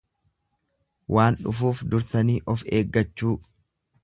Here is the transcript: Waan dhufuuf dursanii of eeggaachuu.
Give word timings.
Waan 1.15 1.37
dhufuuf 1.43 1.83
dursanii 1.93 2.39
of 2.55 2.65
eeggaachuu. 2.79 3.37